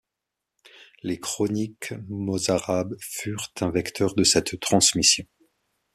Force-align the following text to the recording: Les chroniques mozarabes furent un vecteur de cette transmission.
Les 1.03 1.19
chroniques 1.19 1.93
mozarabes 2.09 2.95
furent 2.99 3.51
un 3.61 3.69
vecteur 3.69 4.15
de 4.15 4.23
cette 4.23 4.59
transmission. 4.59 5.25